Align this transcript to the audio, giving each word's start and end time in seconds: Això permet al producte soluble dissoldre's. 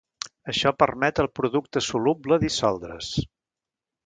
Això 0.53 0.71
permet 0.83 1.21
al 1.23 1.29
producte 1.39 1.83
soluble 1.89 2.41
dissoldre's. 2.45 3.13